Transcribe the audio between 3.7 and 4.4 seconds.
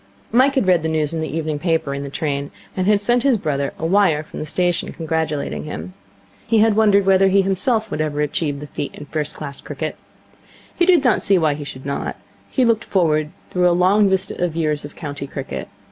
a wire from